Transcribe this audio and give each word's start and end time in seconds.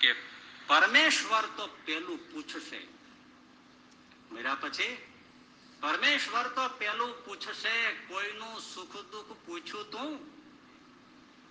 કે 0.00 0.12
પરમેશ્વર 0.66 1.44
તો 1.56 1.66
પેલું 1.66 2.32
પૂછશે. 2.32 2.86
મર્યા 4.30 4.54
પછી, 4.54 4.96
પરમેશ્વર 5.80 6.48
તો 6.48 6.68
પેલું 6.68 7.24
પૂછશે, 7.24 7.92
કોઈનું 7.92 8.60
સુખ 8.60 8.96
દુઃખ 8.96 9.36
પૂછ્યું 9.46 9.90
તું? 9.90 10.18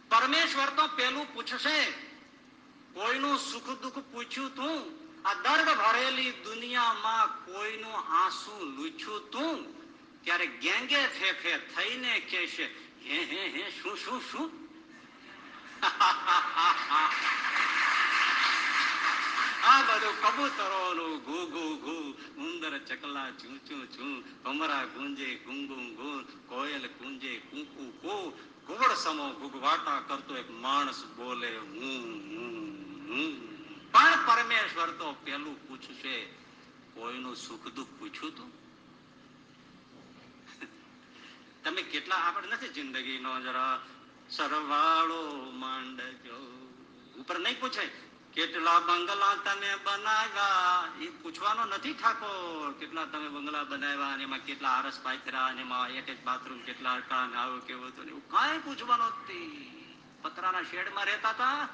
પરમેશ્વર 0.09 0.69
તો 0.69 0.87
પેલું 0.87 1.33
પૂછશે, 1.33 1.91
કોઈનું 2.93 3.37
સુખ 3.37 3.69
દુઃખ 3.69 3.99
પૂછ્યું 4.11 4.55
તું? 4.55 4.77
આ 5.25 5.33
દર્દ 5.33 5.77
ભરેલી 5.77 6.31
દુનિયામાં 6.31 7.45
કોઈનું 7.45 8.23
આંસુ 8.23 8.65
લૂછ્યું 8.65 9.31
તું? 9.31 9.57
ત્યારે 10.23 10.47
ગેંગે 10.47 11.07
ફેફે 11.07 11.57
થઈને 11.57 12.19
કહેશે, 12.19 12.65
હે 13.03 13.17
હે 13.25 13.47
હે, 13.49 13.71
શું 13.71 13.97
શું 13.97 14.21
શું? 14.31 14.69
આ 19.69 19.81
બધું 19.83 20.15
કબૂતરોનું 20.17 21.13
ઘુ 21.21 21.39
ઘુ 21.47 21.65
ઘુ 21.79 21.95
ઉંદર 22.37 22.73
ચકલા 22.81 23.29
ચૂ 23.33 23.57
ચૂ 23.67 23.83
ચૂ 23.87 24.15
ભમરા 24.43 24.85
ગુંજે 24.87 25.27
ગું 25.39 25.59
ગું 25.95 26.17
કોયલ 26.47 26.85
ગુંજે 26.97 27.33
કુ 27.49 27.59
કુ 28.01 28.13
ઘુવડ 28.67 28.95
સમો 28.95 29.25
ગુગવાટા 29.41 29.99
કરતો 30.01 30.33
એક 30.35 30.49
માણસ 30.57 30.99
બોલે 31.15 31.51
હું 31.69 32.05
પણ 33.93 34.19
પરમેશ્વર 34.25 34.89
તો 34.93 35.07
પેલું 35.23 35.57
પૂછશે 35.65 36.15
કોઈનું 36.93 37.35
સુખ 37.37 37.67
દુઃખ 37.71 37.93
પૂછ્યું 37.97 38.33
તું 38.33 38.51
તમે 41.63 41.81
કેટલા 41.85 42.21
આપણે 42.21 42.47
નથી 42.49 42.75
જિંદગીનો 42.75 43.31
જરા 43.39 43.73
સરવાળો 44.29 45.21
માંડજો 45.55 46.37
ઉપર 47.19 47.37
નહીં 47.39 47.59
પૂછે 47.61 47.83
કેટલા 48.39 48.79
બંગલા 48.79 49.35
તમે 49.35 49.75
બનાવ્યા? 49.83 50.87
એ 51.01 51.07
પૂછવાનો 51.09 51.65
નથી 51.65 51.93
ઠાકોર. 51.93 52.73
કેટલા 52.79 53.05
તમે 53.05 53.29
બંગલા 53.29 53.63
બનાવ્યા 53.63 54.07
અને 54.07 54.23
એમાં 54.23 54.39
કેટલા 54.39 54.69
આરસ 54.69 54.99
પાથરા 55.03 55.45
અને 55.45 55.61
એમાં 55.61 55.89
એક 55.89 56.09
એક 56.09 56.23
બાથરૂમ, 56.23 56.59
કેટલા 56.59 56.93
હતા 56.93 57.27
ને 57.27 57.37
આવું 57.37 57.67
કેવું 57.67 57.87
હતું 57.87 58.07
એવું 58.07 58.29
કાંઈ 58.29 58.59
પૂછવાનું 58.59 59.07
નથી. 59.07 59.99
પતરાના 60.21 60.63
શેડમાં 60.63 61.05
રહેતા 61.05 61.29
હતા? 61.29 61.67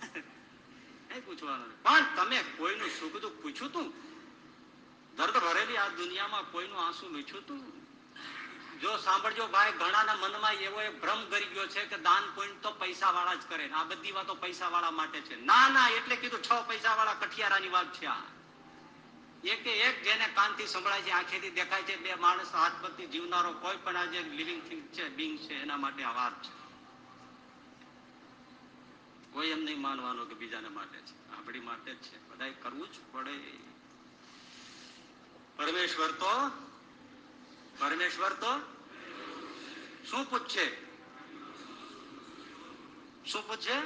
કઈ 1.08 1.20
પૂછવાનું 1.20 1.82
પણ 1.82 2.04
તમે 2.16 2.44
કોઈનું 2.56 2.90
સુખ 3.00 3.20
દુઃખ 3.22 3.42
પૂછ્યું 3.42 3.72
તું? 3.72 3.94
દર્દ 5.16 5.36
ભરેલી 5.36 5.76
આ 5.76 5.88
દુનિયામાં 5.88 6.44
કોઈનું 6.44 6.86
આંસુ 6.86 7.08
લૂછ્યું 7.08 7.44
તું? 7.44 7.89
જો 8.80 8.96
સાંભળજો 8.96 9.46
ભાઈ, 9.46 9.72
ઘણાના 9.72 10.14
મનમાં 10.14 10.52
એવો 10.52 10.82
એક 10.82 11.00
ભ્રમ 11.00 11.24
કરી 11.24 11.44
ગયો 11.44 11.66
છે 11.66 11.86
કે 11.86 11.98
દાન 11.98 12.32
પુણ્ય 12.34 12.52
તો 12.52 12.70
પૈસા 12.70 13.10
વાળા 13.10 13.34
જ 13.34 13.38
કરે 13.48 13.70
આ 13.70 13.84
બધી 13.84 14.12
વાતો 14.12 14.34
પૈસા 14.34 14.68
વાળા 14.68 14.90
માટે 14.90 15.20
છે. 15.20 15.44
ના 15.44 15.68
ના, 15.68 15.88
એટલે 15.88 16.16
કીધું 16.16 16.42
છ 16.42 16.68
પૈસા 16.68 16.94
વાળા 16.94 17.14
કઠિયારાની 17.14 17.68
વાત 17.68 17.92
છે 17.92 18.06
આ. 18.06 18.16
એક 19.44 19.66
એક 19.66 20.02
જેને 20.02 20.28
કાનથી 20.28 20.66
સંભળાય 20.66 21.02
છે, 21.02 21.10
આંખેથી 21.10 21.50
દેખાય 21.50 21.82
છે, 21.82 21.96
બે 21.96 22.14
માણસ 22.14 22.54
હાથ 22.54 22.72
પરથી 22.82 23.06
જીવનારો 23.06 23.52
કોઈ 23.52 23.76
પણ 23.76 23.96
આ 23.96 24.04
લિવિંગ 24.04 24.68
થિંગ 24.68 24.88
છે 24.88 25.08
બિંગ 25.08 25.38
છે, 25.38 25.62
એના 25.62 25.76
માટે 25.76 26.02
આ 26.02 26.12
વાત 26.12 26.42
છે. 26.42 26.60
કોઈ 29.32 29.48
એમ 29.48 29.58
નહીં 29.58 29.80
માનવાનું 29.80 30.28
કે 30.28 30.34
બીજાને 30.34 30.68
માટે 30.68 30.98
છે. 30.98 31.32
આપણી 31.36 31.60
માટે 31.60 31.94
જ 31.94 31.98
છે. 31.98 32.28
બધા 32.28 32.48
કરવું 32.48 32.88
જ 32.92 32.94
પડે. 33.12 33.36
પરમેશ્વર 35.56 36.10
તો 36.10 36.50
પરમેશ્વર 37.80 38.32
તો 38.32 38.52
શું 40.10 40.30
પૂછશે 40.30 40.66
શું 43.26 43.48
પૂછશે 43.48 43.80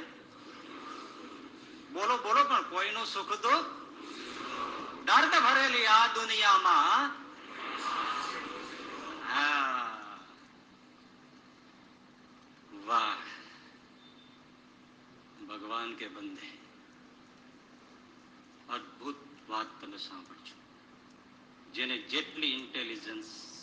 બોલો 1.93 2.17
બોલો 2.17 2.43
પણ 2.43 2.63
કોઈનું 2.69 3.05
સુખ 3.05 3.33
દુઃખ? 3.41 3.65
દર્દ 5.05 5.33
ભરેલી 5.43 5.85
આ 5.85 6.07
દુનિયામાં. 6.07 7.25
વાહ. 12.87 13.17
ભગવાન 15.47 15.95
કે 15.95 16.07
બંદે 16.07 16.47
અદભુત 18.69 19.15
વાત 19.49 19.81
તમે 19.81 19.97
સાંભળજો. 19.97 20.55
જેને 21.73 21.97
જેટલી 21.97 22.47
ઇન્ટેલિજન્સ 22.47 23.54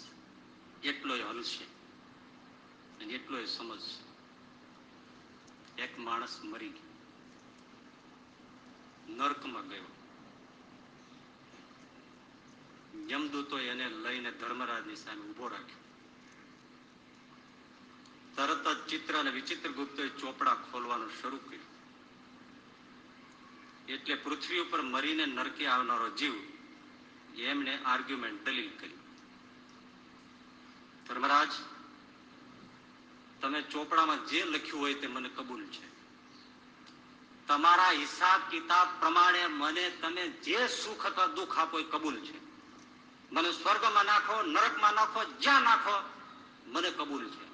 એટલો 0.82 1.14
હલશે 1.28 1.64
અને 3.04 3.12
એટલો 3.12 3.44
સમજશે 3.44 4.12
એક 5.82 5.98
માણસ 5.98 6.40
મરી 6.44 6.68
ગયો. 6.68 6.92
નર્કમાં 9.08 9.68
ગયો. 9.68 9.84
યમદૂતો 13.10 13.58
એને 13.58 13.88
લઈને 13.88 14.32
ધર્મરાજની 14.32 14.96
સામે 14.96 15.22
ઊભો 15.22 15.48
રાખ્યો. 15.48 15.82
તરત 18.36 18.68
જ 18.68 18.86
ચિત્ર 18.86 19.14
અને 19.16 19.30
વિચિત્ર 19.30 19.70
ગુપ્તોએ 19.70 20.08
ચોપડા 20.08 20.54
ખોલવાનું 20.54 21.10
શરૂ 21.22 21.38
કર્યું. 21.38 21.72
એટલે 23.86 24.14
પૃથ્વી 24.14 24.58
ઉપર 24.58 24.82
મરીને 24.82 25.26
નરકે 25.26 25.66
આવનારો 25.66 26.10
જીવ 26.10 26.34
એમને 27.40 27.82
આર્ગ્યુમેન્ટ 27.82 28.44
દલીલ 28.44 28.70
કરી 28.78 29.01
ધર્મરાજ, 31.08 31.48
તમે 33.40 33.62
ચોપડામાં 33.62 34.26
જે 34.26 34.44
લખ્યું 34.44 34.80
હોય 34.80 34.94
તે 34.94 35.06
મને 35.06 35.28
કબૂલ 35.28 35.64
છે. 35.64 35.92
તમારા 37.46 37.90
હિસાબ 37.90 38.40
કિતાબ 38.50 39.00
પ્રમાણે 39.00 39.46
મને 39.46 39.90
તમે 39.90 40.28
જે 40.28 40.68
સુખ 40.68 41.06
અથવા 41.06 41.26
દુઃખ 41.26 41.58
આપો 41.58 41.80
એ 41.80 41.82
કબૂલ 41.82 42.20
છે. 42.20 42.42
મને 43.32 43.52
સ્વર્ગમાં 43.52 44.04
નાખો, 44.04 44.42
નરકમાં 44.42 44.94
નાખો, 44.94 45.24
જ્યાં 45.24 45.62
નાખો, 45.62 46.10
મને 46.66 46.90
કબૂલ 46.90 47.30
છે. 47.30 47.52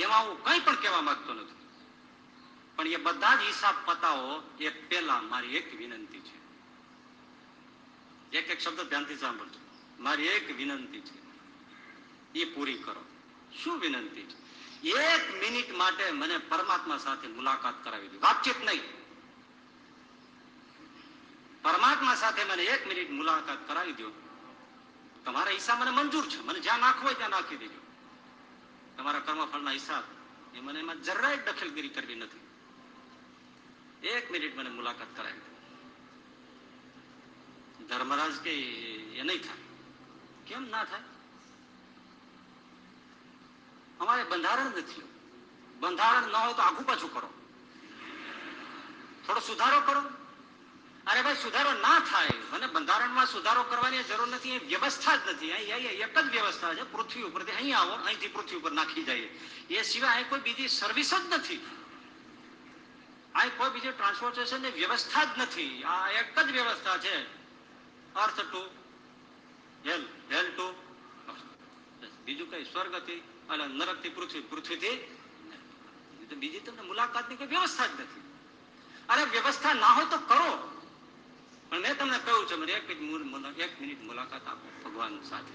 એમાં 0.00 0.28
હું 0.28 0.44
કંઈ 0.44 0.60
પણ 0.60 0.74
કહેવા 0.74 1.00
માંગતો 1.00 1.34
નથી. 1.34 1.68
પણ 2.76 2.86
એ 2.86 2.96
બધા 2.96 3.36
જ 3.36 3.40
હિસાબ 3.40 3.74
પતાવો, 3.84 4.56
એ 4.60 4.68
પહેલા 4.68 5.20
મારી 5.20 5.56
એક 5.56 5.74
વિનંતી 5.74 6.20
છે. 6.20 6.38
એક 8.38 8.50
એક 8.50 8.58
શબ્દ 8.58 8.80
ધ્યાનથી 8.80 9.16
સાંભળજો. 9.16 9.60
મારી 10.00 10.26
એક 10.26 10.56
વિનંતી 10.56 11.00
છે. 11.00 11.27
એ 12.34 12.44
પૂરી 12.44 12.74
કરો. 12.74 13.04
શું 13.62 13.78
વિનંતી? 13.78 14.34
એક 14.90 15.42
મિનિટ 15.42 15.74
માટે 15.76 16.10
મને 16.10 16.38
પરમાત્મા 16.38 16.98
સાથે 16.98 17.28
મુલાકાત 17.28 17.84
કરાવી 17.84 18.08
દો. 18.08 18.18
વાતચીત 18.20 18.64
નહીં. 18.64 18.80
પરમાત્મા 21.62 22.14
સાથે 22.14 22.44
મને 22.44 22.62
એક 22.62 22.86
મિનિટ 22.86 23.10
મુલાકાત 23.10 23.68
કરાવી 23.68 23.92
દો. 23.92 24.10
તમારા 25.24 25.50
હિસાબ 25.50 25.80
મને 25.80 25.90
મંજૂર 25.90 26.28
છે. 26.28 26.40
મને 26.40 26.60
જ્યાં 26.60 26.78
નાખવો 26.78 27.02
હોય 27.02 27.14
ત્યાં 27.14 27.30
નાખી 27.30 27.56
દેજો. 27.56 27.80
તમારા 28.96 29.18
કર્મફળના 29.18 29.70
હિસાબ 29.70 30.04
એ 30.56 30.60
મને 30.60 30.78
એમાં 30.78 31.02
જરાય 31.02 31.36
દખલગીરી 31.36 31.88
કરવી 31.88 32.14
નથી. 32.14 32.40
એક 34.06 34.30
મિનિટ 34.30 34.56
મને 34.56 34.70
મુલાકાત 34.70 35.16
કરાવી 35.16 35.38
દો. 35.38 35.48
ધર્મરાજ 37.86 38.32
કે 38.32 38.50
એ 39.14 39.22
નહીં 39.22 39.42
થાય? 39.42 39.58
કેમ 40.46 40.70
ના 40.70 40.84
થાય? 40.84 41.00
અમારે 44.00 44.24
બંધારણ 44.24 44.66
નથી. 44.66 45.02
બંધારણ 45.80 46.28
ન 46.28 46.34
હોય 46.34 46.54
તો 46.54 46.62
આગુ 46.62 46.82
પાછું 46.82 47.14
કરો. 47.14 47.28
થોડો 49.26 49.40
સુધારો 49.40 49.80
કરો. 49.80 50.02
અરે 51.06 51.22
ભાઈ, 51.22 51.34
સુધારો 51.34 51.72
ના 51.72 52.00
થાય. 52.00 52.28
અને 52.28 52.66
બંધારણમાં 52.66 53.26
સુધારો 53.26 53.62
કરવાની 53.62 54.02
જરૂર 54.02 54.28
નથી, 54.28 54.52
એ 54.52 54.58
વ્યવસ્થા 54.58 55.16
જ 55.16 55.20
નથી. 55.28 55.52
અહીં 55.52 55.90
એક 55.90 56.18
જ 56.18 56.30
વ્યવસ્થા 56.30 56.74
છે, 56.74 56.92
પૃથ્વી 56.92 57.22
ઉપરથી 57.22 57.52
અહીં 57.52 57.78
આવો, 57.78 57.92
અહીંથી 57.92 58.28
પૃથ્વી 58.28 58.56
ઉપર 58.56 58.72
નાખી 58.72 59.04
જાય 59.04 59.28
એ 59.70 59.82
સિવાય 59.82 60.14
અહીં 60.14 60.28
કોઈ 60.28 60.40
બીજી 60.40 60.68
સર્વિસ 60.68 61.14
જ 61.14 61.34
નથી. 61.34 61.66
અહીં 63.34 63.56
કોઈ 63.56 63.70
બીજી 63.70 63.92
ટ્રાન્સપોર્ટેશનની 63.92 64.70
વ્યવસ્થા 64.70 65.24
જ 65.24 65.28
નથી. 65.38 65.82
આ 65.82 66.08
એક 66.08 66.38
જ 66.38 66.52
વ્યવસ્થા 66.52 66.98
છે. 66.98 67.38
અર્થ 68.14 68.40
ટુ 68.40 68.60
હેલ 69.86 70.08
હેલ 70.32 70.50
ટુ 70.56 70.72
બીજું 72.24 72.50
કઈ 72.50 72.64
સ્વર્ગથી 72.64 73.22
અને 73.50 73.66
નરકથી 73.66 74.08
પૃથ્વી 74.08 74.40
પૃથ્વીથી. 74.40 74.96
બીજી 76.36 76.60
તમને 76.60 76.82
મુલાકાતની 76.82 77.36
કોઈ 77.36 77.46
વ્યવસ્થા 77.46 77.86
જ 77.86 78.00
નથી. 78.00 78.20
અરે 79.08 79.22
વ્યવસ્થા 79.22 79.72
ના 79.74 79.86
હોય 79.86 80.04
તો 80.04 80.18
કરો. 80.18 80.74
પણ 81.70 81.80
મેં 81.80 81.98
તમને 81.98 82.18
કહ્યું 82.18 82.46
છે, 82.46 82.54
મને 82.54 82.72
એક 82.72 82.90
એક 82.90 83.80
મિનિટ 83.80 84.02
મુલાકાત 84.02 84.48
આપો 84.48 84.90
ભગવાન 84.90 85.22
સાથે. 85.22 85.54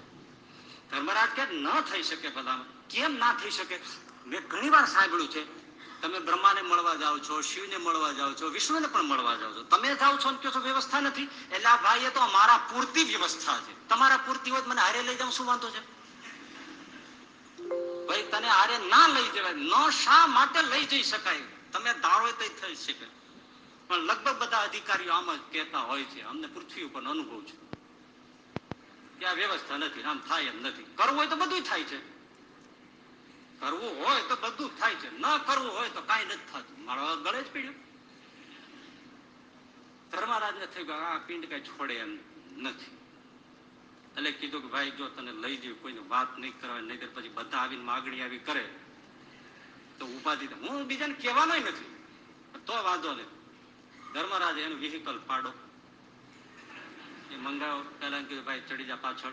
ધર્મરાજ 0.90 1.28
કે 1.28 1.44
ન 1.44 1.80
થઈ 1.80 2.02
શકે 2.02 2.28
બધામાં 2.28 2.88
કેમ 2.88 3.18
ના 3.18 3.34
થઈ 3.34 3.50
શકે? 3.50 3.80
મેં 4.26 4.40
ઘણી 4.48 4.70
વાર 4.70 4.86
સાંભળ્યું 4.86 5.30
છે, 5.30 5.42
તમે 6.00 6.18
બ્રહ્માને 6.18 6.62
મળવા 6.62 6.94
જાઓ 6.94 7.18
છો, 7.18 7.40
શિવને 7.40 7.76
મળવા 7.76 8.12
જાઓ 8.12 8.32
છો, 8.32 8.48
વિષ્ણુને 8.48 8.86
પણ 8.86 9.02
મળવા 9.02 9.36
જાઓ 9.36 9.52
છો. 9.52 9.62
તમે 9.62 9.94
જાઓ 9.94 10.16
છો 10.16 10.50
છો 10.50 10.60
વ્યવસ્થા 10.60 11.00
નથી? 11.00 11.22
એટલે 11.22 11.64
આ 11.64 11.76
ભાઈએ 11.76 12.10
તો 12.10 12.20
મારા 12.20 12.56
પૂરતી 12.72 13.04
વ્યવસ્થા 13.04 13.60
છે. 13.60 13.88
તમારા 13.88 14.16
પૂરતી 14.16 14.50
હોય 14.50 14.62
મને 14.66 14.80
હારે 14.80 15.02
લઈ 15.02 15.16
જાવ 15.16 15.30
શું 15.30 15.46
વાંધો 15.46 15.70
છે? 15.70 16.03
ભાઈ 18.14 18.22
તને 18.22 18.48
આરે 18.48 18.78
ના 18.78 19.08
લઈ 19.08 19.28
જવાય. 19.28 19.52
ન 19.52 19.90
શા 19.90 20.26
માટે 20.26 20.62
લઈ 20.62 20.84
જઈ 20.84 21.02
શકાય? 21.02 21.40
તમે 21.72 21.94
ધારો 21.94 22.32
તો 22.32 22.44
થઈ 22.62 22.74
શકે. 22.74 23.06
પણ 23.88 23.96
લગભગ 23.96 24.38
બધા 24.38 24.58
અધિકારીઓ 24.58 25.12
આમ 25.12 25.36
જ 25.36 25.40
કહેતા 25.52 25.78
હોય 25.78 26.04
છે. 26.04 26.22
અમને 26.22 26.46
પૃથ્વી 26.46 26.82
ઉપર 26.82 27.00
અનુભવ 27.00 27.42
છે. 27.42 27.64
કે 29.18 29.26
આ 29.26 29.32
વ્યવસ્થા 29.32 29.76
નથી, 29.76 30.02
આમ 30.02 30.18
થાય 30.18 30.42
એમ 30.42 30.62
નથી. 30.62 30.84
કરવું 30.94 31.18
હોય 31.18 31.26
તો 31.26 31.36
બધું 31.36 31.62
થાય 31.62 31.84
છે. 31.84 31.98
કરવું 33.60 34.04
હોય 34.04 34.22
તો 34.22 34.36
બધું 34.36 34.78
થાય 34.78 34.94
છે. 34.94 35.18
ન 35.18 35.38
કરવું 35.38 35.72
હોય 35.72 35.88
તો 35.88 36.00
કાંઈ 36.00 36.24
નથી 36.24 36.52
થતું. 36.52 36.84
મારા 36.84 37.14
ગળે 37.14 37.42
જ 37.42 37.46
પીડ્યું. 37.46 37.74
ધર્મરાજને 40.10 40.66
થયું 40.66 40.86
કે 40.86 40.92
આ 40.92 41.18
પિંડ 41.18 41.48
કઈ 41.48 41.60
છોડે 41.60 41.94
એમ 41.94 42.18
નથી. 42.56 43.03
એટલે 44.16 44.30
કીધું 44.30 44.62
કે 44.62 44.68
ભાઈ, 44.68 44.90
જો 44.90 45.08
તને 45.08 45.32
લઈ 45.32 45.56
જઈ 45.56 45.72
કોઈને 45.72 45.98
વાત 45.98 46.38
નહીં 46.38 46.60
કરવા 46.60 46.80
નહીં 46.80 47.14
પછી 47.14 47.28
બધા 47.28 47.58
આવીને 47.58 47.82
માગણી 47.82 48.20
આવી 48.20 48.38
કરે. 48.38 48.74
તો 49.98 50.06
ઉપાધિ 50.06 50.46
હું 50.46 50.86
બીજાને 50.86 51.14
કહેવાનો 51.14 51.54
નથી. 51.54 51.94
તો 52.66 52.72
વાંધો 52.72 53.12
નહીં. 53.12 53.26
ધર્મરાજ 54.12 54.58
એનું 54.58 54.78
વિહિકલ 54.78 55.20
પાડો 55.26 55.52
એ 57.30 57.36
મંગાવો 57.36 57.82
પેલા 57.82 58.20
કીધું, 58.20 58.44
ભાઈ, 58.44 58.62
ચડી 58.68 58.84
જા 58.84 58.96
પાછળ. 58.96 59.32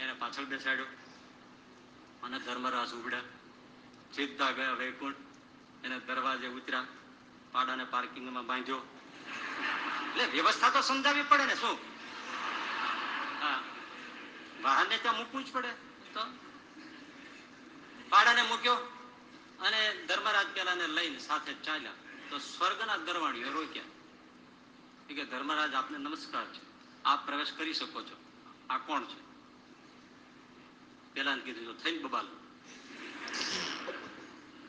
એને 0.00 0.12
પાછળ 0.12 0.44
બેસાડ્યો. 0.44 0.86
અને 2.22 2.38
ધર્મરાજ 2.38 2.92
ઉભડ્યા. 2.92 3.20
સીધા 4.14 4.50
ગયા 4.50 4.72
વૈકુંઠ. 4.72 5.16
એને 5.84 6.00
દરવાજે 6.00 6.48
ઉતર્યા. 6.48 6.84
પાડાને 7.52 7.84
પાર્કિંગમાં 7.84 8.46
બાંધ્યો. 8.46 8.76
એટલે 8.76 10.24
વ્યવસ્થા 10.24 10.70
તો 10.70 10.80
સમજાવવી 10.80 11.22
પડે 11.22 11.46
ને 11.46 11.54
શું? 11.54 11.95
વાહનને 14.66 14.98
ત્યાં 14.98 15.16
મૂકવું 15.16 15.44
જ 15.44 15.52
પડે. 15.52 15.68
તો? 16.14 16.20
પાડાને 18.08 18.42
મૂક્યો 18.42 18.74
અને 19.60 20.04
ધર્મરાજ 20.08 20.46
પેલાને 20.46 20.86
લઈને 20.86 21.18
સાથે 21.18 21.54
ચાલ્યા. 21.54 21.92
તો 22.30 22.38
સ્વર્ગના 22.38 22.96
દરવાણીઓ 22.96 23.52
રોક્યા. 23.52 23.82
કે 25.08 25.24
ધર્મરાજ, 25.24 25.74
આપને 25.74 25.98
નમસ્કાર 25.98 26.44
છે. 26.44 26.60
આપ 27.04 27.26
પ્રવેશ 27.26 27.52
કરી 27.56 27.74
શકો 27.74 28.02
છો. 28.02 28.16
આ 28.70 28.78
કોણ 28.78 29.04
છે? 29.04 29.20
પેલા 31.12 31.36
કીધું 31.36 31.82
થઈને 31.82 31.98
બબાલ. 31.98 32.26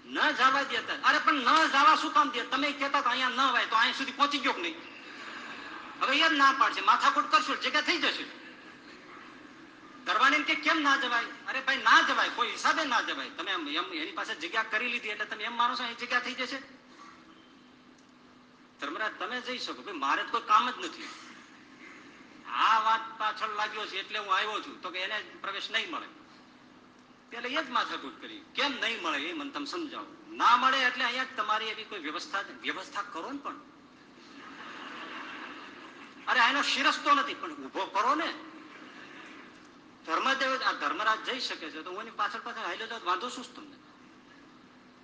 ન 0.06 0.32
જવા 0.32 0.64
દેતા. 0.64 0.94
અરે, 1.10 1.20
પણ 1.20 1.34
ન 1.34 1.68
જવા 1.68 1.96
શું 2.02 2.14
કામ 2.14 2.30
દે? 2.30 2.44
તમે 2.44 2.72
કહેતા 2.72 3.02
તો 3.02 3.10
અહીંયા 3.10 3.30
ન 3.30 3.40
હોય 3.40 3.66
તો 3.66 3.76
અહીંયા 3.76 3.98
સુધી 3.98 4.12
પહોંચી 4.12 4.38
ગયો 4.38 4.52
કે 4.52 4.62
નહીં? 4.62 4.76
હવે 6.02 6.18
એ 6.18 6.30
જ 6.30 6.34
ના 6.34 6.56
પાડશે. 6.60 6.82
માથાકૂટ 6.82 7.32
કરશો, 7.32 7.56
જગ્યા 7.56 7.82
થઈ 7.82 7.98
જશે. 7.98 8.47
દરવાણી 10.08 10.44
કે 10.44 10.56
કેમ 10.56 10.82
ના 10.82 10.98
જવાય? 10.98 11.30
અરે 11.48 11.60
ભાઈ, 11.62 11.84
ના 11.84 12.02
જવાય, 12.02 12.30
કોઈ 12.30 12.52
હિસાબે 12.52 12.84
ના 12.86 13.02
જવાય. 13.02 13.30
તમે 13.30 13.52
એમ 13.52 13.68
એની 13.68 14.12
પાસે 14.12 14.36
જગ્યા 14.36 14.64
કરી 14.64 14.92
લીધી 14.94 15.10
એટલે 15.10 15.26
તમે 15.26 15.44
એમ 15.44 15.56
માનો 15.58 15.76
છો, 15.76 15.84
અહીં 15.84 15.98
જગ્યા 15.98 16.20
થઈ 16.20 16.34
જશે? 16.34 16.60
ધર્મરાજ, 18.80 19.14
તમે 19.20 19.42
જઈ 19.42 19.58
શકો, 19.58 19.82
ભાઈ, 19.82 20.04
મારે 20.06 20.24
તો 20.32 20.40
કામ 20.40 20.72
જ 20.72 20.86
નથી. 20.86 21.10
આ 22.48 22.80
વાત 22.80 23.04
પાછળ 23.20 23.56
લાગ્યો 23.56 23.86
છે 23.86 24.00
એટલે 24.00 24.20
હું 24.20 24.34
આવ્યો 24.36 24.62
છું, 24.62 24.82
તો 24.82 24.90
કે 24.90 25.00
એને 25.00 25.18
પ્રવેશ 25.42 25.70
નહીં 25.72 25.92
મળે. 25.92 26.08
એટલે 27.32 27.50
એ 27.50 27.64
જ 27.64 27.70
માથાકૂટ 27.70 28.22
કરી 28.22 28.44
કેમ 28.56 28.72
નહીં 28.82 29.02
મળે 29.02 29.18
એ 29.30 29.34
મને 29.34 29.52
તમે 29.52 29.66
સમજાવો. 29.66 30.08
ના 30.32 30.58
મળે 30.58 30.78
એટલે 30.84 31.04
અહીંયા 31.04 31.36
તમારી 31.36 31.66
એવી 31.66 31.84
કોઈ 31.84 32.00
વ્યવસ્થા 32.00 32.44
વ્યવસ્થા 32.62 33.02
કરો 33.14 33.32
ને 33.32 33.40
પણ. 33.44 33.58
અરે 36.28 36.40
એનો 36.50 36.62
શિરસ્તો 36.62 37.14
નથી, 37.14 37.36
પણ 37.36 37.52
ઊભો 37.52 37.86
કરો 37.86 38.16
ને. 38.16 38.30
ધર્મરાજ 40.80 41.20
જઈ 41.26 41.40
શકે 41.40 41.70
છે 41.70 41.82
તો 41.82 41.92
હું 41.92 42.02
એની 42.02 42.12
પાછળ 42.12 42.40
પાછળ 42.40 42.66
હાલ્યો 42.66 42.88
જાઉં 42.88 43.06
વાંધો 43.06 43.30
શું 43.30 43.56
તમને? 43.56 43.78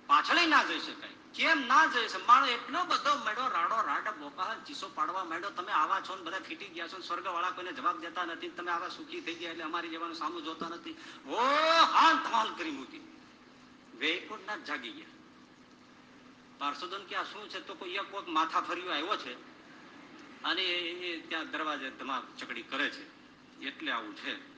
પાછળ 0.06 0.46
ના 0.48 0.64
જઈ 0.64 0.78
શકાય. 0.78 1.10
કેમ 1.34 1.66
ના 1.66 1.86
જઈ 1.86 2.08
શકે 2.08 2.26
માણો 2.26 2.46
એટલો 2.46 2.84
બધો 2.84 3.14
મેળો 3.24 3.48
રાડો 3.48 3.76
રાડ 3.86 4.08
બોકા 4.18 4.56
ચીસો 4.66 4.88
પાડવા 4.88 5.24
માંડ્યો. 5.24 5.50
તમે 5.50 5.72
આવા 5.72 6.00
છો 6.00 6.16
ને 6.16 6.22
બધા 6.22 6.38
ફીટી 6.38 6.68
ગયા 6.68 6.88
છો 6.88 7.00
સ્વર્ગ 7.00 7.26
વાળા 7.26 7.50
કોઈને 7.50 7.72
જવાબ 7.72 8.00
દેતા 8.00 8.24
નથી 8.24 8.48
તમે 8.48 8.70
આવા 8.70 8.88
સુખી 8.88 9.20
થઈ 9.20 9.34
ગયા 9.34 9.50
એટલે 9.50 9.64
અમારી 9.64 9.88
જવાનું 9.88 10.16
સામું 10.16 10.44
જોતા 10.44 10.68
નથી. 10.68 10.96
ઓ 11.26 11.36
હાલ 11.92 12.16
ધમાલ 12.16 12.54
કરી 12.54 12.70
મૂકી. 12.70 13.18
વેકુટ 13.98 14.46
ના 14.46 14.56
જાગી 14.56 14.90
ગયા. 14.90 15.06
પાર્સોદન 16.58 17.04
કે 17.04 17.16
આ 17.16 17.24
શું 17.24 17.48
છે? 17.48 17.60
તો 17.60 17.74
કોઈ 17.74 17.98
કોઈક 18.10 18.28
માથા 18.28 18.60
ફર્યો 18.60 18.90
આવ્યો 18.90 19.16
છે 19.16 19.34
અને 20.42 20.62
એ 20.62 21.28
ત્યાં 21.28 21.50
દરવાજે 21.50 21.90
ધમા 21.90 22.22
ચકડી 22.38 22.62
કરે 22.62 22.90
છે. 22.90 23.04
એટલે 23.66 23.92
આવું 23.92 24.16
છે. 24.16 24.53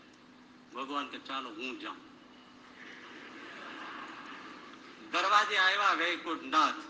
ભગવાન 0.75 1.07
કે 1.13 1.19
ચાલો 1.19 1.49
હું 1.59 1.81
જાઉં. 1.81 2.01
દરવાજે 5.13 5.57
આવ્યા 5.59 5.95
વૈકુંઠ 6.01 6.47
નાથ. 6.55 6.81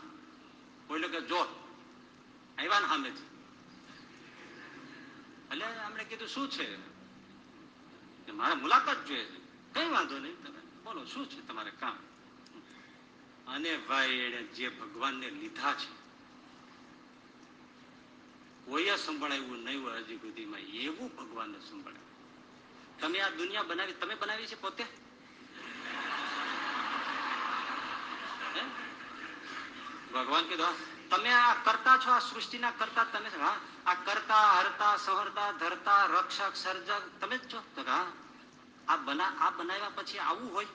બોલ્યો 0.89 1.09
કે 1.09 1.21
જો 1.31 1.41
આવ્યા 2.59 2.81
ને 2.81 2.87
સામે 2.87 3.09
એટલે 5.51 5.65
અમને 5.87 6.05
કીધું, 6.05 6.29
શું 6.29 6.47
છે? 6.51 6.67
મારે 8.33 8.55
મુલાકાત 8.55 9.01
જોઈએ 9.07 9.25
છે. 9.25 9.39
કઈ 9.75 9.89
વાંધો 9.91 10.17
નહીં, 10.19 10.37
તમે 10.45 10.61
બોલો, 10.85 11.05
શું 11.05 11.25
છે 11.31 11.39
તમારે 11.47 11.73
કામ? 11.81 11.99
અને 13.47 13.77
ભાઈ 13.89 14.19
એને 14.27 14.41
જે 14.57 14.69
ભગવાનને 14.71 15.29
લીધા 15.31 15.75
છે, 15.75 15.93
કોઈએ 18.67 18.97
સંભળાયું 18.97 19.63
નહીં 19.65 19.83
હોય 19.83 20.01
હજી 20.01 20.17
સુધીમાં. 20.17 20.61
એવું 20.61 21.09
ભગવાનને 21.17 21.59
સંભળાવ્યું. 21.61 22.06
તમે 23.01 23.23
આ 23.23 23.31
દુનિયા 23.31 23.63
બનાવી, 23.63 23.95
તમે 23.95 24.15
બનાવી 24.15 24.47
છે 24.47 24.57
પોતે? 24.57 24.87
ભગવાન 30.13 30.49
કીધું 30.49 30.77
તમે 31.11 31.33
આ 31.35 31.55
કરતા 31.55 31.99
છો, 31.99 32.11
આ 32.11 32.21
સૃષ્ટિના 32.21 32.73
કરતા 32.73 33.05
તમે 33.05 33.29
હા? 33.41 33.57
આ 33.87 33.95
કરતા, 33.95 34.47
હરતા, 34.59 34.97
સહરતા, 34.97 35.53
ધરતા, 35.53 36.07
રક્ષક, 36.07 36.57
સર્જક, 36.57 37.03
તમે 37.21 37.39
જ 37.39 37.47
છો? 37.49 37.63
હા, 37.87 38.07
આ 38.89 38.97
બના, 38.97 39.33
આ 39.41 39.51
બનાવ્યા 39.51 39.97
પછી 39.97 40.19
આવું 40.19 40.53
હોય? 40.53 40.69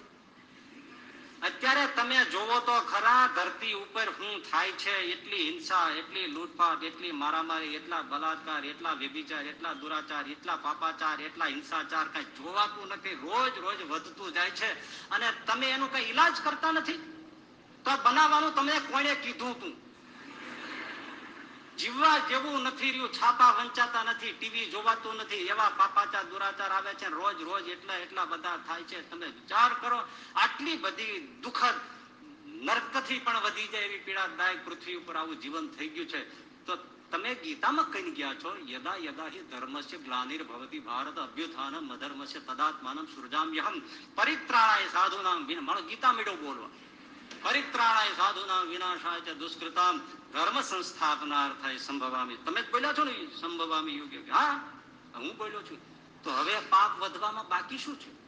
અત્યારે 1.42 1.88
તમે 1.88 2.26
જોવો 2.26 2.60
તો 2.60 2.72
ખરા 2.72 3.28
ધરતી 3.36 3.74
ઉપર 3.74 4.08
હું 4.20 4.52
થાય 4.52 4.72
છે, 4.72 4.96
એટલી 4.98 5.52
હિંસા, 5.52 5.90
એટલી 5.90 6.28
લૂંટફાટ, 6.28 6.84
એટલી 6.84 7.12
મારામારી, 7.12 7.76
એટલા 7.76 8.02
બલાત્કાર 8.02 8.66
એટલા 8.66 8.94
વ્યભિચાર, 8.94 9.46
એટલા 9.46 9.74
દુરાચાર, 9.74 10.28
એટલા 10.28 10.56
પાપાચાર, 10.56 11.22
એટલા 11.22 11.46
હિંસાચાર 11.46 12.08
કઈ 12.08 12.24
જોવાતું 12.24 12.88
નથી. 12.88 13.14
રોજ 13.14 13.58
રોજ 13.58 13.82
વધતું 13.90 14.34
જાય 14.34 14.50
છે. 14.50 14.72
અને 15.10 15.26
તમે 15.46 15.70
એનું 15.70 15.94
કઈ 15.94 16.10
ઈલાજ 16.10 16.34
કરતા 16.44 16.72
નથી? 16.72 16.98
તો 17.86 17.92
બનાવવાનું 18.04 18.56
તમને 18.56 18.80
કોણે 18.80 19.16
કીધું 19.16 19.62
તું? 19.62 19.91
જીવવા 21.82 22.20
જેવું 22.20 22.64
નથી 22.64 22.92
રહ્યું, 22.92 23.14
છાપા 23.14 23.52
વંચાતા 23.52 24.04
નથી 24.04 24.32
ટીવી 24.32 24.66
જોવાતું 24.66 25.16
નથી, 25.16 25.36
એવા 25.36 25.72
પાપાચાર, 25.78 26.24
દુરાચાર 26.24 26.72
આવે 26.72 26.94
છે 26.94 27.08
રોજ 27.10 27.42
રોજ 27.42 27.68
એટલા 27.68 27.96
એટલા 27.96 28.26
બધા 28.26 28.58
થાય 28.58 28.84
છે. 28.84 29.10
તમે 29.10 29.26
વિચાર 29.26 29.74
કરો, 29.74 30.04
આટલી 30.36 30.78
બધી 30.78 31.40
દુઃખદ 31.42 31.74
નરકથી 32.46 33.20
પણ 33.20 33.42
વધી 33.42 33.68
જાય 33.68 33.82
એવી 33.82 33.98
પીડાદાયક 33.98 34.66
પૃથ્વી 34.66 34.96
ઉપર 34.96 35.16
આવું 35.16 35.40
જીવન 35.40 35.68
થઈ 35.68 35.88
ગયું 35.88 36.08
છે. 36.08 36.22
તો 36.66 36.76
તમે 37.12 37.36
ગીતામાં 37.36 37.92
કઈ 37.92 38.12
ગયા 38.12 38.34
છો? 38.34 38.58
યદા 38.70 38.96
યદા 38.96 39.28
હિ 39.28 39.40
ધર્મસ્ય 39.40 39.98
ગ્લાનિર્ભવતી 39.98 40.80
ભારત 40.80 41.20
અભ્યુત્થાનમ 41.20 41.94
અધર્મસ્ય 41.94 42.40
તદાત્માનમ 42.40 43.06
સુરજામ્યહમ. 43.06 43.82
પરિત્રાણાય 44.16 44.88
સાધુનામ 44.88 45.48
નામ 45.52 45.66
મારો 45.66 45.82
ગીતા 45.82 46.12
મેળો 46.12 46.36
બોલવા. 46.36 46.70
પરિત્રાણાય 47.42 48.10
સાધુના 48.10 48.62
વિનાશાય 48.62 49.22
છે 49.22 49.34
દુષ્કૃતામ 49.34 50.00
ધર્મ 50.34 50.62
સંસ્થાપનાર્થાય 50.62 51.78
સંભવામી. 51.78 52.36
તમે 52.36 52.62
જ 52.62 52.72
બોલ્યા 52.72 52.94
છો 52.94 53.04
ને 53.04 53.28
સંભવામી 53.42 53.98
યોગ્ય 53.98 54.32
હા, 54.32 54.72
હું 55.16 55.38
બોલ્યો 55.38 55.62
છું. 55.62 55.92
તો 56.24 56.32
હવે 56.32 56.60
પાપ 56.60 57.00
વધવામાં 57.00 57.48
બાકી 57.48 57.78
શું 57.78 58.00
છે? 58.00 58.22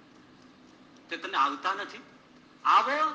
તે 1.10 1.18
તમે 1.18 1.38
આવતા 1.38 1.74
નથી. 1.74 2.00
આવો 2.66 3.14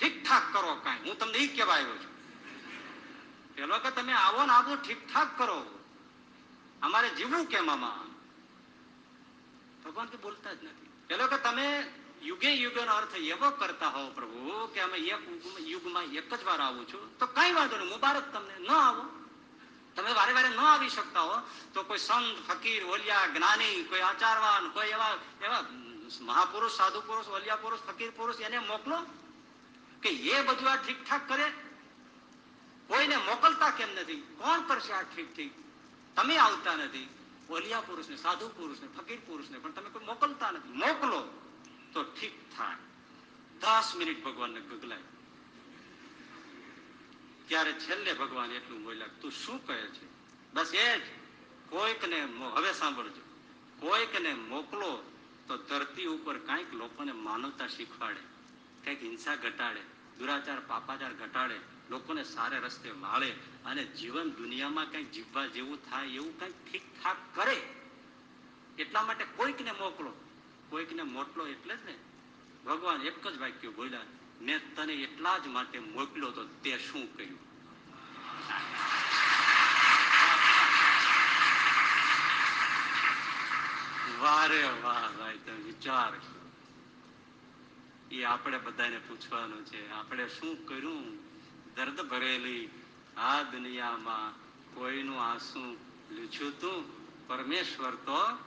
ઠીક 0.00 0.24
ઠાક 0.24 0.42
કરો 0.52 0.74
કાંઈ. 0.74 0.98
હું 0.98 1.18
તમને 1.18 1.38
એ 1.38 1.56
કહેવા 1.56 1.74
આવ્યો 1.74 1.96
છું. 1.96 2.14
પેલો 3.54 3.78
કે 3.78 3.90
તમે 3.90 4.12
આવો 4.12 4.46
ને 4.46 4.52
આવો 4.52 4.74
બધું 4.74 4.84
ઠીક 4.84 5.14
ઠાક 5.14 5.38
કરો. 5.38 5.80
અમારે 6.82 7.10
જીવવું 7.10 7.46
કેમ 7.46 7.70
આમાં? 7.70 8.14
ભગવાન 9.82 10.06
કે 10.06 10.16
બોલતા 10.16 10.52
જ 10.52 10.64
નથી. 10.64 10.92
પેલો 11.06 11.26
કે 11.26 11.36
તમે 11.36 11.94
યુગે 12.24 12.54
યુગનો 12.54 12.92
અર્થ 12.92 13.14
એવો 13.14 13.50
કરતા 13.50 13.88
હોવ 13.88 14.12
પ્રભુ 14.14 14.66
કે 14.66 14.80
અમે 14.80 14.98
એક 14.98 15.46
યુગમાં- 15.60 16.06
એક 16.06 16.34
જ 16.34 16.44
વાર 16.44 16.60
આવું 16.60 16.88
છું. 16.88 17.18
તો 17.18 17.26
કઈ 17.26 17.52
વાંધો 17.52 17.76
નહીં, 17.76 17.88
મુબારક 17.88 18.32
તમને. 18.32 18.58
ન 18.58 18.70
આવો. 18.70 19.04
તમે 19.96 20.12
વારે 20.12 20.32
વારે 20.32 20.48
ન 20.48 20.58
આવી 20.58 20.88
શકતા 20.88 21.20
હો. 21.20 21.42
તો 21.74 21.82
કોઈ 21.82 21.98
સંત, 21.98 22.48
ફકીર, 22.48 22.84
ઓલિયા, 22.84 23.26
જ્ઞાની, 23.26 23.82
કોઈ 23.82 24.00
આચારવાન, 24.00 24.68
કોઈ 24.68 24.88
એવા 24.88 25.18
એવા 25.42 25.64
મહાપુરુષ 26.20 26.72
સાધુ 26.72 27.00
પુરુષ 27.00 27.26
ઓલિયા 27.26 27.56
પુરુષ, 27.56 27.80
ફકીર 27.80 28.10
પુરુષ 28.10 28.40
એને 28.40 28.58
મોકલો 28.58 29.06
કે 30.02 30.08
એ 30.08 30.42
બધું 30.42 30.70
આ 30.70 30.76
ઠીક 30.76 31.04
ઠાક 31.04 31.28
કરે. 31.28 31.52
કોઈને 32.86 33.16
મોકલતા 33.16 33.70
કેમ 33.70 33.94
નથી? 33.94 34.14
કોણ 34.14 34.60
કરશે 34.60 34.92
આ 34.92 35.02
ઠીક 35.02 35.36
ઠીક 35.36 35.52
તમે 36.16 36.36
આવતા 36.36 36.76
નથી. 36.76 37.08
ઓલિયા 37.50 37.80
પુરુષને 37.80 38.16
સાધુ 38.16 38.48
પુરુષને 38.48 38.88
ફકીર 38.96 39.20
પુરુષને 39.26 39.58
પણ 39.58 39.72
તમે 39.72 39.90
કોઈ 39.90 40.04
મોકલતા 40.04 40.50
નથી. 40.50 40.68
મોકલો. 40.68 41.43
તો 41.94 42.04
ઠીક 42.04 42.56
થાય. 42.56 42.76
દસ 43.60 43.92
મિનિટ 43.96 44.24
ભગવાનને 44.24 44.60
ગગલાય 44.60 44.98
ત્યારે 47.48 47.72
છેલ્લે 47.72 48.12
ભગવાન 48.12 48.50
એટલું 48.50 48.82
બોલ્યા 48.82 49.06
તું 49.06 49.32
શું 49.32 49.66
કહે 49.66 49.86
છે? 49.86 50.06
બસ 50.54 50.74
એ 50.74 50.98
જ. 50.98 51.02
કોઈકને 51.68 52.20
હવે 52.54 52.72
સાંભળજો. 52.72 53.22
કોઈકને 53.80 54.34
મોકલો 54.34 55.12
તો 55.48 55.56
ધરતી 55.56 56.06
ઉપર 56.06 56.38
કાંઈક 56.38 56.74
લોકોને 56.74 57.12
માનવતા 57.12 57.66
શીખવાડે. 57.66 58.20
કંઈક 58.84 59.02
હિંસા 59.02 59.36
ઘટાડે, 59.36 59.80
દુરાચાર, 60.18 60.60
પાપાચાર 60.60 61.14
ઘટાડે, 61.14 61.60
લોકોને 61.90 62.24
સારે 62.24 62.58
રસ્તે 62.58 62.90
વાળે 62.90 63.30
અને 63.64 63.84
જીવન 63.84 64.30
દુનિયામાં 64.30 64.90
કંઈક 64.90 65.10
જીવવા 65.10 65.46
જેવું 65.46 65.90
થાય 65.90 66.06
એવું 66.06 66.40
કંઈક 66.40 66.72
ઠીક 66.72 67.02
ઠાક 67.02 67.16
કરે. 67.34 67.74
એટલા 68.78 69.02
માટે 69.02 69.24
કોઈકને 69.24 69.72
મોકલો. 69.72 70.12
કોઈકને 70.70 71.02
મોટલો 71.02 71.46
એટલે 71.46 71.76
જ 71.76 71.84
ને. 71.84 71.94
ભગવાન 72.66 73.02
એક 73.02 73.26
જ 73.26 73.38
વાક્ય 73.38 73.68
બોલ્યા, 73.68 74.00
મેં 74.40 74.74
તને 74.74 74.92
એટલા 74.92 75.38
જ 75.38 75.46
માટે 75.46 75.78
મોકલ્યો 75.78 76.30
તો 76.30 76.44
તે 76.44 76.78
શું 76.78 77.16
કર્યું? 77.16 77.38
વારે 84.20 84.62
વાહ 84.82 85.10
ભાઈ, 85.18 85.38
તમે 85.38 85.56
વિચાર 85.56 86.12
એ 88.10 88.22
આપણે 88.22 88.58
બધાને 88.58 88.98
પૂછવાનું 88.98 89.64
છે, 89.64 89.90
આપણે 89.90 90.28
શું 90.28 90.66
કર્યું? 90.66 91.18
દર્દ 91.74 92.00
ભરેલી 92.00 92.70
આ 93.16 93.42
દુનિયામાં 93.42 94.32
કોઈનું 94.74 95.20
આંસુ 95.24 95.76
લીધું 96.10 96.60
તું? 96.60 97.04
પરમેશ્વર 97.26 97.94
તો 97.94 98.38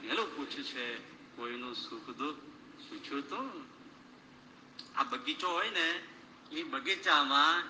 પેલું 0.00 0.36
પૂછ્યું 0.36 0.64
છે 0.64 1.13
કોઈનું 1.36 1.74
સુખ 1.74 2.08
દુઃખ 2.18 2.40
પૂછ્યું 2.88 3.28
તો? 3.28 3.40
આ 4.96 5.02
બગીચો 5.02 5.48
હોય 5.48 5.70
ને 5.70 5.86
એ 6.52 6.62
બગીચામાં 6.62 7.64